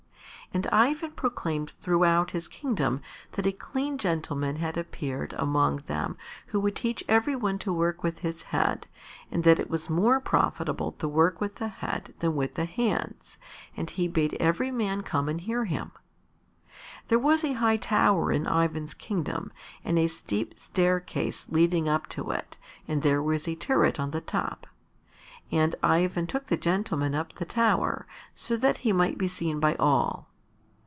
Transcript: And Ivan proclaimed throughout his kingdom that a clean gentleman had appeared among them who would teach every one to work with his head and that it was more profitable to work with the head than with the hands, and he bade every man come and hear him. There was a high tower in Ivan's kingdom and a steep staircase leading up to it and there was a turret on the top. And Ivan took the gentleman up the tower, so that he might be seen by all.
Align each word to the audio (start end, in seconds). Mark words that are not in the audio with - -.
And 0.53 0.67
Ivan 0.67 1.11
proclaimed 1.11 1.69
throughout 1.69 2.31
his 2.31 2.49
kingdom 2.49 3.01
that 3.31 3.47
a 3.47 3.53
clean 3.53 3.97
gentleman 3.97 4.57
had 4.57 4.75
appeared 4.77 5.31
among 5.37 5.77
them 5.77 6.17
who 6.47 6.59
would 6.59 6.75
teach 6.75 7.05
every 7.07 7.37
one 7.37 7.57
to 7.59 7.71
work 7.71 8.03
with 8.03 8.19
his 8.19 8.41
head 8.41 8.85
and 9.31 9.45
that 9.45 9.61
it 9.61 9.69
was 9.69 9.89
more 9.89 10.19
profitable 10.19 10.91
to 10.91 11.07
work 11.07 11.39
with 11.39 11.55
the 11.55 11.69
head 11.69 12.13
than 12.19 12.35
with 12.35 12.55
the 12.55 12.65
hands, 12.65 13.39
and 13.77 13.91
he 13.91 14.09
bade 14.09 14.33
every 14.41 14.71
man 14.71 15.03
come 15.03 15.29
and 15.29 15.39
hear 15.39 15.63
him. 15.63 15.93
There 17.07 17.17
was 17.17 17.45
a 17.45 17.53
high 17.53 17.77
tower 17.77 18.29
in 18.29 18.45
Ivan's 18.45 18.93
kingdom 18.93 19.53
and 19.85 19.97
a 19.97 20.07
steep 20.07 20.57
staircase 20.59 21.45
leading 21.47 21.87
up 21.87 22.07
to 22.07 22.29
it 22.31 22.57
and 22.89 23.03
there 23.03 23.23
was 23.23 23.47
a 23.47 23.55
turret 23.55 24.01
on 24.01 24.11
the 24.11 24.19
top. 24.19 24.67
And 25.49 25.77
Ivan 25.81 26.27
took 26.27 26.47
the 26.47 26.57
gentleman 26.57 27.15
up 27.15 27.35
the 27.35 27.45
tower, 27.45 28.05
so 28.35 28.57
that 28.57 28.79
he 28.79 28.91
might 28.91 29.17
be 29.17 29.29
seen 29.29 29.61
by 29.61 29.75
all. 29.75 30.27